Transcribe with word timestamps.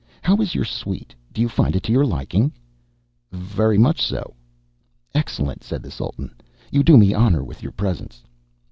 "How 0.23 0.37
is 0.37 0.55
your 0.55 0.65
suite? 0.65 1.13
You 1.35 1.47
find 1.47 1.75
it 1.75 1.83
to 1.83 1.91
your 1.91 2.07
liking?" 2.07 2.51
"Very 3.31 3.77
much 3.77 4.01
so." 4.01 4.33
"Excellent," 5.13 5.63
said 5.63 5.83
the 5.83 5.91
Sultan. 5.91 6.33
"You 6.71 6.81
do 6.81 6.97
me 6.97 7.13
honor 7.13 7.43
with 7.43 7.61
your 7.61 7.71
presence." 7.71 8.23